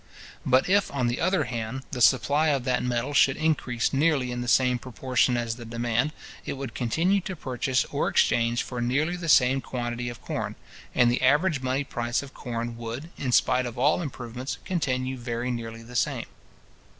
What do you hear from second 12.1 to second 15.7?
of corn would, in spite of all improvements. continue very